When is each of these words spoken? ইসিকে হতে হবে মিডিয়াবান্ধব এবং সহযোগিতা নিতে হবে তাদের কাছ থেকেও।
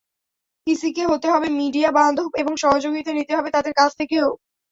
ইসিকে 0.67 1.03
হতে 1.07 1.27
হবে 1.33 1.47
মিডিয়াবান্ধব 1.59 2.29
এবং 2.41 2.53
সহযোগিতা 2.63 3.11
নিতে 3.13 3.33
হবে 3.37 3.49
তাদের 3.55 3.73
কাছ 3.73 3.91
থেকেও। 3.99 4.27